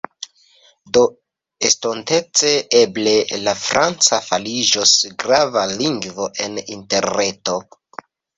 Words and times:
Do 0.97 1.01
estontece, 1.67 2.53
eble, 2.79 3.13
la 3.43 3.53
franca 3.65 4.19
fariĝos 4.29 4.95
grava 5.25 5.67
lingvo 5.75 6.27
en 6.49 6.59
Interreto. 6.79 7.61